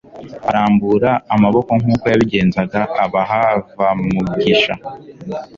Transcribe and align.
Arambura 0.49 1.09
amaboko 1.33 1.69
nk'uko 1.81 2.05
yabigenzaga, 2.11 2.79
abaha 3.03 3.41
vmugisha; 3.77 4.73